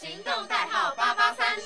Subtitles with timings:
[0.00, 1.58] 行动代号八八三。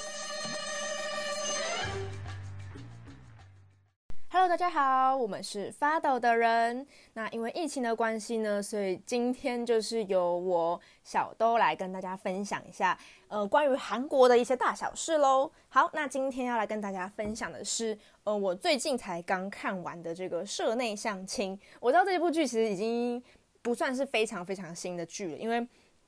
[4.28, 6.84] Hello，大家好，我们是发抖的人。
[7.12, 12.98] 那因为疫情的关系呢，所以今天就是由我小兜来跟大家分享一下，
[13.28, 15.48] 呃，关于韩国的一些大小事喽。
[15.68, 21.56] 好，那今天要来跟大家分享的是，呃，我最近才刚看完的这个《社内相亲》。
[21.78, 23.22] 我知道这部剧其实已经
[23.62, 25.64] 不算是非常非常新的剧了，因为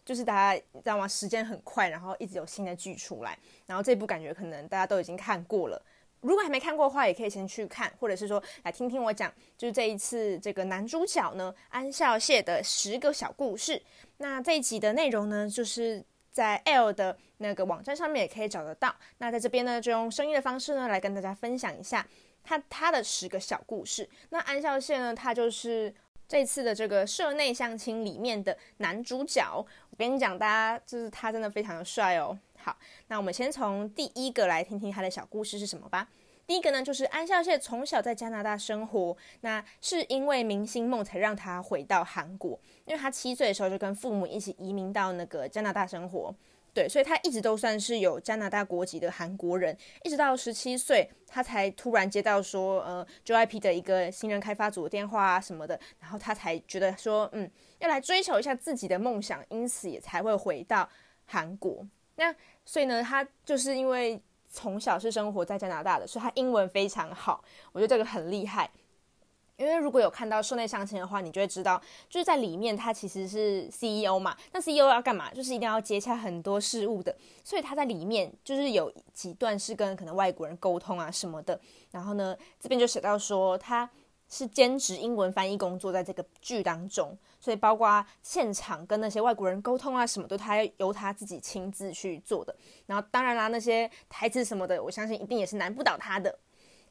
[0.07, 1.07] 就是大家知道吗？
[1.07, 5.85] 时间很快，然后一直有新的剧出来，然后这部感觉可能大家都已经看过了。
[6.21, 13.83] 如果还没看过的话，也可以先去看，或者是说来听听我讲，就是这一次这个男主角呢安孝燮的十个小故事。
[14.19, 18.95] 那这一集的内容呢，就是在 L 的那个网站上面也可以找得到。
[19.19, 22.07] 那在这边呢，就用声音的方式呢来跟大家分享一下
[22.43, 24.09] 他他的十个小故事。
[24.31, 25.95] 那安孝燮呢，他就是
[26.29, 29.45] 这次的这个社内相亲里面的男主角。
[29.91, 32.39] 我跟你讲，大家就是他真的非常的帅哦。
[32.59, 32.77] 好，
[33.09, 36.09] 那我们先从第一个来听听他的小故事是什么吧。
[36.47, 42.59] 第一个呢，就是安孝燮从小在加拿大生活，那是因为明星梦才让他回到韩国。
[42.85, 46.33] 因为他七岁的时候就跟父母一起移民到那个加拿大生活，
[46.77, 49.75] 对，所以他一直都算是有加拿大国籍的韩国人。
[50.03, 60.87] 一直到十七岁，他才突然接到说，呃，JYP 的一个新人开发组的电话啊什么的，然后他才觉得说，嗯，要来追求一下自己的梦想，因此也才会回到
[61.25, 61.83] 韩国。
[62.17, 62.35] 那
[62.67, 67.43] 所以呢，他就是因为从小是生活在加拿大的，所以他英文非常好。
[67.73, 68.71] 我觉得这个很厉害，
[69.57, 74.37] 因为如果有看到室内相亲的话，你就会知道，就是在里面他其实是 CEO 嘛。
[74.53, 75.33] 那 CEO 要干嘛？
[75.33, 77.15] 就是一定要接洽很多事务的。
[77.43, 81.61] 所以他在里面就是有几段是跟可能外国人沟通啊什么的。
[81.91, 83.89] 然后呢，这边就写到说他。
[84.29, 92.53] 是兼职英文翻译工作，在这个剧当中，所以包括现场跟那些外国人沟通啊，什么都他由他自己亲自去做的。
[92.87, 96.37] 然后当然啦，那些台词什么的，我相信一定也是难不倒他的。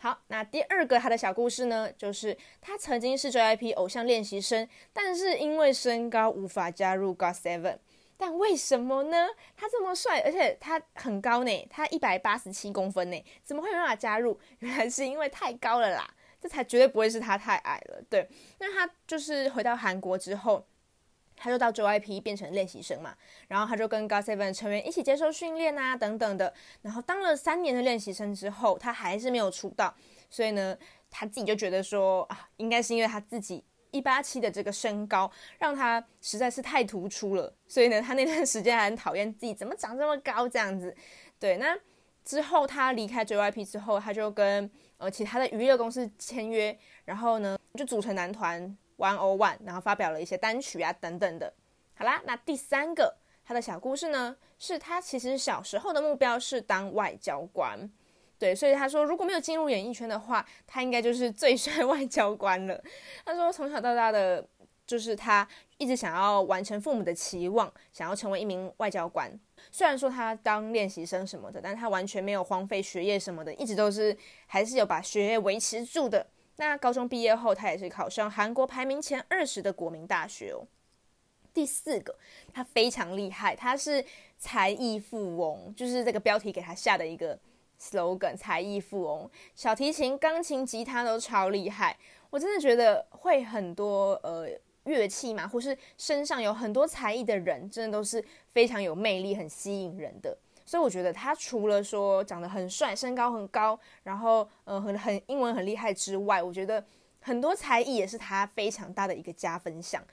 [0.06, 7.80] 好，那第二个他的小故事呢，就是他曾经是 JYP 偶像练习生，但是因为身高无法加入 GOT7。
[8.16, 9.30] 但为什么呢？
[9.58, 14.40] 他这么帅，而且他很高呢，他一百八十七公分呢，怎么会没办法加入？
[14.60, 16.08] 原来是因为太高了啦。
[16.40, 18.30] 这才绝对不会是他太矮了，对。
[18.60, 20.64] 那他就是回到韩国之后，
[21.36, 23.16] 他就到 JYP 变成练习生嘛，
[23.48, 26.54] 然后他就跟 GOT7 成员一起接受训练啊，等等的。
[26.82, 29.94] 然后当了三年的练习生之后，他还是没有出道，
[30.30, 30.78] 所以呢，
[31.10, 40.96] 他自己就觉得说啊，应该是因为他自己一八七的这个身高，让他实在是太突出了，所以呢，他那段时间还很讨厌自己怎么长这么高这样子。
[41.40, 41.78] 对，那
[42.24, 51.54] 之后他离开 JYP 之后，他就跟呃，其他的娱乐公司签约，然后呢，就组成男团 One O One，然后发表了一些单曲啊等等的。
[51.96, 57.90] 好啦，那第三个他的小故事呢，是他其实小时候的目标是当外交官，
[58.38, 62.84] 对，所以他说如果没有进入演艺圈的话，他应该就是最帅外交官了。
[63.24, 64.46] 他说从小到大的
[64.86, 69.32] 就是他一直想要完成父母的期望，想要成为一名外交官。
[69.72, 74.16] 虽然说他当练习生什么的，但他完全没有荒废学业什么的，一直都是
[74.48, 76.28] 还是有把学业维持住的。
[76.58, 80.68] 那高中毕业后，他也是考上韩国排名前二十的国民大学哦。
[81.54, 82.16] 第四个，
[82.54, 84.04] 他非常厉害，他是
[84.38, 87.38] 才艺富翁，就是这个标题给他下的一个
[87.80, 91.98] slogan：才艺富翁，小提琴、钢琴、吉他都超厉害。
[92.30, 94.50] 我真的觉得会很多呃。
[94.86, 100.38] 乐器嘛，或是身上有很多才艺的人，真的都是非常有魅力、很吸引人的。
[100.66, 106.84] 所以我觉得他除了说长得很帅、身高很高，然后呃很很英文很厉害之外，我觉得
[107.22, 110.04] 很多才艺也是他非常大的一个加分项。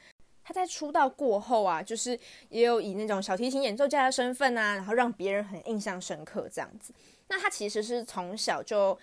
[0.45, 2.19] 他在出道过后啊，就是
[2.49, 6.93] 也有以那种小提琴演奏家的身份啊，然后让别人很印象深刻这样子。
[7.29, 8.99] 那他其实是从小就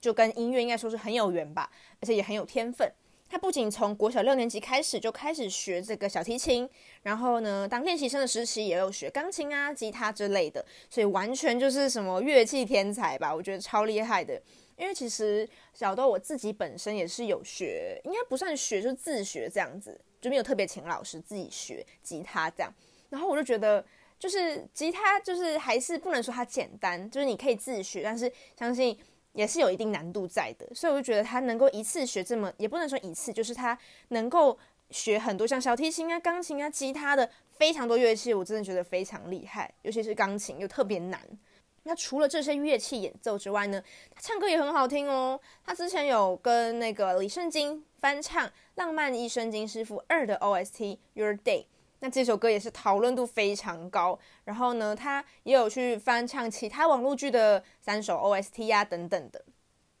[0.00, 1.68] 就跟音乐应该说是很有缘吧，
[2.00, 2.90] 而且也很有天分。
[3.28, 6.68] 他不仅从国小六年级开始就开始学这个小提琴，
[7.02, 13.34] 然后呢，当练习生的时期也有学钢琴啊、吉他之类的，所以完全就是什么乐器天才吧？
[13.34, 14.40] 我觉得超厉害的。
[14.76, 22.72] 因为其实小豆我自己本身也是有学，应该不算学，就是自学这样子，就没有特别请老师自己学吉他这样。
[23.08, 23.84] 然后我就觉得，
[24.18, 28.96] 就是吉他就是还是不能说它简单，就是你可以自学，但是相信。
[29.36, 33.78] 也是有一定难度在的，所以我就觉得他能够一次学这么，也不能说一次，就是他
[34.08, 34.58] 能够
[34.90, 37.28] 学很多像小提琴啊、钢琴啊、吉他的
[37.58, 41.20] 非常多乐器，我真的觉得非常厉害，尤其是钢琴又特别难。
[41.82, 43.80] 那除了这些乐器演奏之外呢，
[44.10, 45.38] 他唱歌也很好听哦。
[45.64, 50.80] 他之前有跟那个李圣经翻唱《浪漫医生金师傅二》的 OST
[51.12, 51.62] 《Your Day》，
[52.00, 54.18] 那这首歌也是讨论度非常高。
[54.44, 59.44] 然后呢，他也有去翻唱其他网络剧的三首 OST 啊等等的。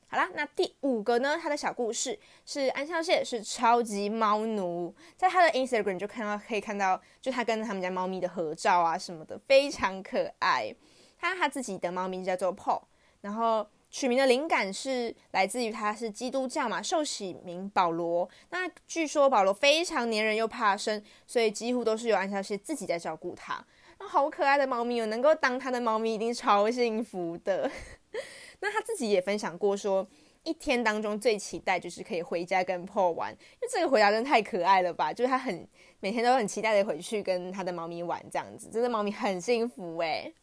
[0.08, 1.36] 好啦，那第五个呢？
[1.36, 10.72] 他的小故事是安孝燮是超级猫奴，在他的 Instagram 就看到可以看到，就他跟他们家猫咪的合照啊什么的，非常可爱。
[11.18, 12.82] 他他自己的猫咪叫做 Paul，
[13.22, 13.66] 然后
[13.96, 18.28] 取名的灵感是来自于他是基督教嘛，受洗名保罗。
[18.50, 23.64] 那据说保罗非常粘人又怕生，所以几乎都是由安孝燮自己在照顾他。
[23.98, 27.70] 那好可爱的猫咪哦，能够当他的猫咪一定超幸福的。
[28.60, 30.06] 那他自己也分享过，说
[30.42, 35.10] 一天当中最期待就是可以回家跟 p 玩，因为这个回答真的太可爱了吧！
[35.10, 35.66] 就是他很
[36.00, 40.34] 每天都很期待的回去跟他的猫咪玩，这样子真的猫咪很幸福诶。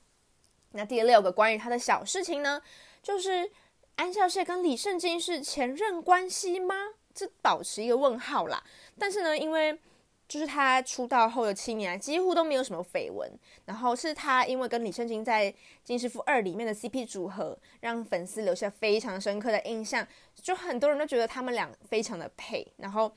[0.73, 2.61] 那第六个关于他的小事情呢，
[3.01, 3.49] 就是
[3.95, 6.75] 安孝燮跟李圣经是前任关系吗？
[7.13, 8.63] 这保持一个问号啦。
[8.99, 9.79] 但是呢，因为
[10.27, 13.31] 就是他出道后的七年，几乎都没有什么绯闻。
[13.65, 15.51] 然后是他因为跟李圣经在
[15.83, 20.07] 《金师傅二》里面的 CP 组合，让粉丝留下非常深刻的印象。
[20.41, 22.65] 就很多人都觉得他们俩非常的配。
[22.77, 23.13] 然后，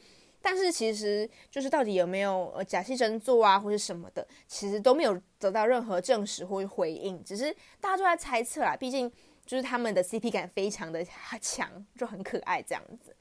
[0.48, 7.20] 但是其实就是到底有没有呃假戏真做啊，或者什么的，其实都没有得到任何证实或回应。
[7.24, 8.76] 只是大家都在猜测啦。
[8.76, 9.10] 毕竟
[9.44, 11.04] 就是他们的 CP 感非常的
[11.40, 13.16] 强，就很可爱这样子。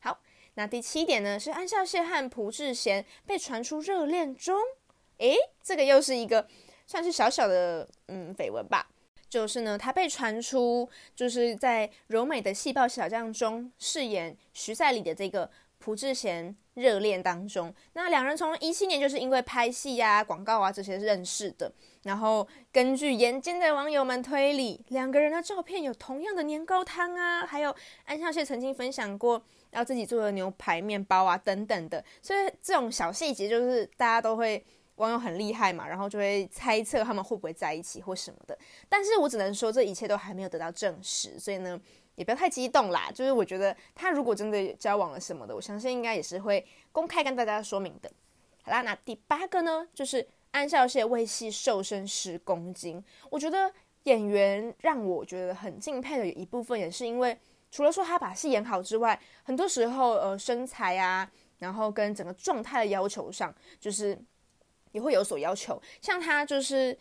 [0.00, 0.18] 好
[0.54, 4.58] 那第七点呢，是安孝燮和朴智贤被传出热恋中，
[5.18, 6.48] 诶，这个又是一个
[6.86, 8.88] 算是小小的嗯绯闻吧。
[9.28, 15.50] 就是呢，他被传出就是在柔美的细胞小将中饰演徐赛里的这个
[15.82, 17.74] 朴智贤热恋当中。
[17.94, 21.70] 那两人从一七年就是因为拍戏呀、广告啊这些认识的。
[22.04, 27.74] 然后根据眼尖的网友们推理，两个人的照片有同样的年糕汤啊，还有
[28.04, 29.42] 安孝燮曾经分享过。
[29.72, 34.62] 要自己做的牛排面包啊，等等的，所以这种小细节就是大家都会
[34.96, 38.58] 网友很厉害嘛，然后就会猜测他们会不会在一起或什么的。
[38.86, 41.80] 但是我只能说这一切都还没有得到证实，所以呢
[42.14, 43.10] 也不要太激动啦。
[43.14, 48.10] 就是我觉得他如果真的交往了什么的，我相信应该也是会公开跟大家说明的。
[48.62, 53.02] 好啦，那第八个呢，就是安孝燮为戏瘦身十公斤。
[53.30, 53.72] 我觉得
[54.04, 57.38] 演员让我觉得很敬佩的一部分也是因为。
[57.74, 61.26] 除了说他把戏演好之外，很多时候呃身材啊，
[61.58, 63.50] 然后跟整个状态的要求上，
[63.80, 64.14] 就是
[64.90, 65.80] 也会有所要求。
[66.02, 66.94] 像他就是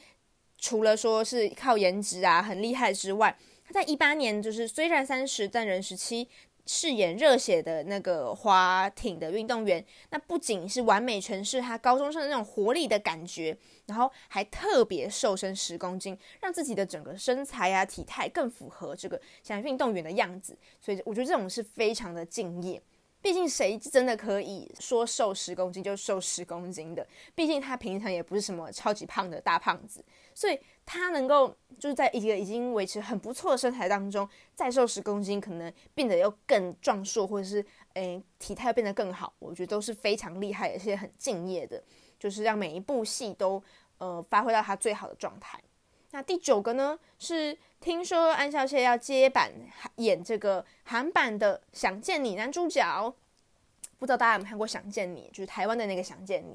[0.57, 3.37] 除了说是靠颜值啊很厉害之外，
[3.71, 6.27] 在一八年就是虽然三十但人十七。
[6.67, 13.57] 饰演热血的那个滑艇的运动员，那不仅是完美诠释他高中生的那种活力的感觉，
[13.87, 20.55] 然后还特别瘦身十公斤，让自己的整个身材啊体态更符合这个像运动员的样子。
[20.79, 22.79] 所以我觉得这种是非常的敬业。
[23.21, 27.05] 毕竟谁真的可以说瘦十公斤就瘦十公斤的？
[27.35, 30.03] 毕竟他平常也不是什么超级胖的大胖子，
[30.33, 37.63] 所以他能够就是在一个已经维持很不错的身材当中，再瘦十公斤，可能变得又更壮硕，或者是
[37.93, 41.83] 诶体态变得更好，我觉得都是非常厉害，而且很敬业的，
[42.19, 43.61] 就是让每一部戏都
[43.99, 45.61] 呃发挥到他最好的状态。
[46.13, 49.51] 那第九个呢，是听说安孝燮要接版
[49.95, 53.11] 演这个韩版的《想见你》男主角，
[53.97, 56.53] 不知道大家有没有看过《想见你》，就是台湾的那个《想见你》。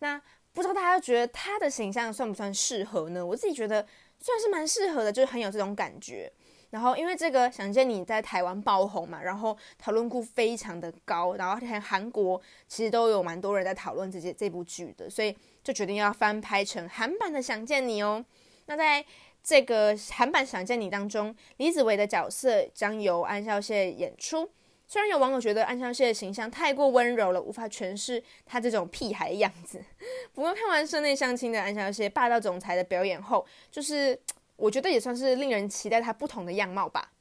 [0.00, 0.20] 那
[0.52, 3.24] 不知道大家觉得他的形象算不算适合呢？
[3.24, 3.86] 我自己觉得
[4.20, 6.30] 算是蛮适合的，就是很有这种感觉。
[6.68, 18.22] 然后因为这个《想见你》在台湾爆红嘛，然后讨论度非常的高，然后连韩国其实都有蛮多人在讨论这些这部剧的，所以就决定要翻拍成韩版的《想见你》哦。
[18.66, 19.02] 那在
[19.46, 24.50] 这个韩版《想见你》当中，李子维的角色将由安孝燮演出。
[24.88, 29.80] 虽然有网友觉得安孝燮的形象太过温柔了，无法诠释他这种屁孩样子。
[30.34, 34.18] 不过看完室内相亲的安孝燮霸道总裁的表演后，就是
[34.56, 37.12] 我觉得也算是令人期待他不同的样貌吧。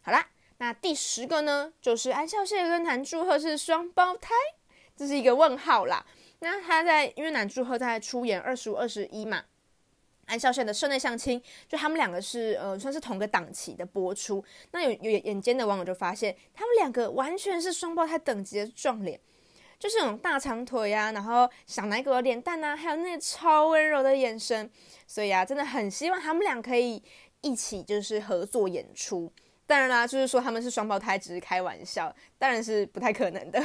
[0.00, 0.28] 好啦，
[0.58, 4.32] 那第十个呢，就是安孝燮跟南柱赫是双胞胎，
[4.96, 6.06] 这是一个问号啦。
[6.38, 9.42] 那他在因为南柱赫在出演二十五、二十一嘛。
[10.26, 14.42] 安孝燮的室内相亲，就他们两个是呃算是同个档期的播出。
[14.72, 19.20] 那有有眼尖的网友就发现，他们两个完全是双胞胎等级的撞脸，
[19.78, 24.70] 就是那种大长腿呀，然后小奶狗的脸蛋呐，还有那超温柔的眼神。
[25.06, 27.02] 所以啊，真的很希望他们俩可以
[27.40, 29.30] 一起就是合作演出。
[29.66, 33.62] 当然啦，就是说他们是双胞胎只是开玩笑，当然是不太可能的。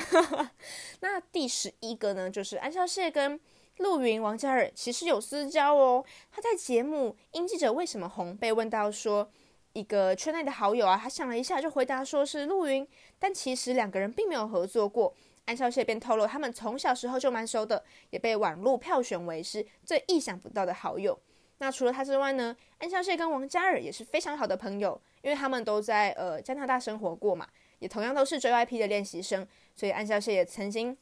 [1.01, 3.39] 那第十一个呢，就是安孝燮跟。
[3.79, 6.03] 陆云、王嘉尔其实有私交哦。
[6.31, 9.29] 他在节目《因记者为什么红》被问到说，
[9.73, 15.13] 一个圈内的好友啊，他想了一下就回答说是陆云，但其实两个人并没有合作过。
[15.45, 21.19] 安孝燮便透露，他们从小时候就蛮熟的，也被网络票选为是最意想不到的好友。
[21.57, 27.47] 那除了他之外呢，安孝燮跟王嘉尔也是非常好的朋友，因为他们都在呃加拿大生活过嘛，
[27.79, 30.95] 也同样都是 JYP 的练习生，所以安孝燮也曾经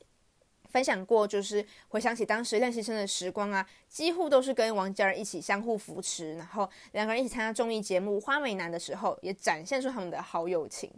[0.78, 10.92] 分享过，就是回想起当时练习生的时光啊，几乎都是跟王嘉尔一起相互扶持，然后两个人一起参加综艺节目《花美男》的时候，也展现出他们的好友情。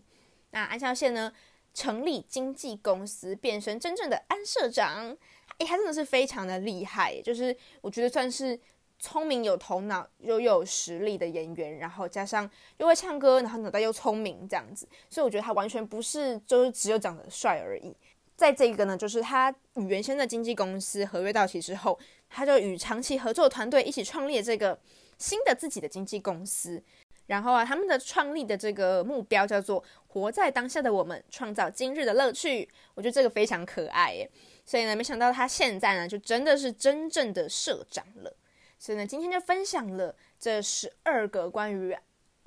[0.51, 1.31] 那安孝燮呢？
[1.74, 5.15] 成立经纪公司，变身真正的安社长，
[5.59, 8.59] 诶，他真的是非常的厉害，就是我觉得算是
[8.98, 17.95] 聪明有头脑又有实力的演员，然后加上又会唱歌，然后脑袋又聪明这样子，所以我觉得他完全不是就是只有长得帅而已。
[18.39, 24.79] 在这个呢，就是他与原先的经纪公司合约到期之后，他就与长期合作团队一起创立这个
[25.17, 26.81] 新的自己的经纪公司。
[27.27, 32.69] 然后啊，他们的创立的这个目标叫做“活在当下的我们，创造今日的乐趣”。
[32.96, 34.31] 我觉得这个非常可爱耶。
[34.65, 38.34] 所以呢，没想到他现在呢，就真的是真正的社长了。
[38.79, 41.93] 所以呢，今天就分享了这十二个关于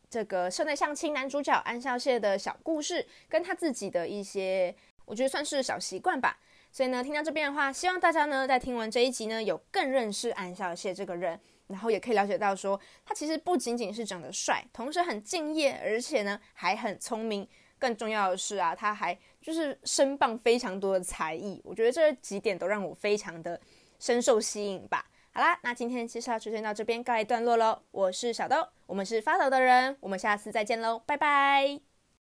[0.08, 6.38] 这个社内相亲男主角安孝燮的小故事，跟他自己的一些，我觉得算是小习惯吧。
[6.70, 11.40] 所以呢，听到这边的话，希望大家呢，在听完这一集呢，有更认识安小谢这个人。
[11.68, 17.48] 然后也可以了解到，说他其实不仅仅是长得帅，同时很敬业，而且呢还很聪明。
[17.78, 21.60] 更重要的是啊，他还就是身傍非常多的才艺。
[21.64, 23.58] 我觉得这几点都让我非常的
[23.98, 25.06] 深受吸引吧。
[25.32, 27.80] 好啦，那今天介绍就先到这边告一段落喽。
[27.90, 31.91] 我是小豆，我们是发抖的人，我们下次再见喽，拜拜。